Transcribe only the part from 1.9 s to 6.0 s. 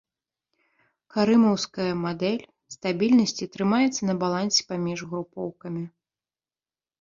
мадэль стабільнасці трымаецца на балансе паміж групоўкамі.